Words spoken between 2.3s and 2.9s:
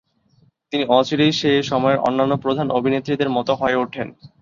প্রধান